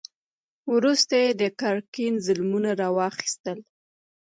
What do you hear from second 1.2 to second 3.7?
یې د ګرګین ظلمونه را واخیستل.